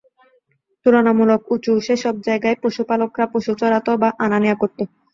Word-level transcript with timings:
তূলনামূলক 0.85 1.41
উঁচু 1.53 1.71
সেসব 1.85 2.15
জায়গায় 2.27 2.57
পশুপালকরা 2.63 3.25
পশু 3.33 3.51
চড়াতো 3.59 3.91
বা 4.01 4.09
আনা 4.23 4.37
নেয়া 4.39 4.57
করত। 4.61 4.79